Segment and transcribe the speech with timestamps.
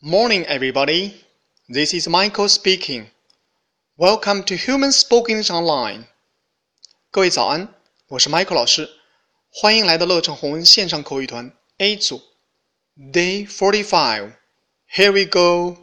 [0.00, 1.12] Morning, everybody.
[1.68, 3.08] This is Michael speaking.
[3.96, 6.04] Welcome to Human Spoken Online.
[7.10, 7.74] 各位早安，
[8.06, 8.88] 我是 Michael 老师，
[9.50, 12.22] 欢迎来到乐成红文线上口语团 A 组。
[12.96, 14.34] Day forty-five.
[14.88, 15.76] Here we go.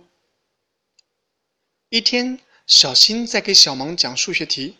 [1.89, 4.77] 一天，小新在给小萌讲数学题。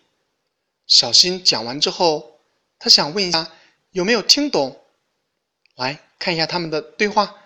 [0.88, 2.40] 小新讲完之后，
[2.80, 3.52] 他想问一下
[3.92, 4.82] 有没有听懂。
[5.76, 7.42] 来看一下他们的对话。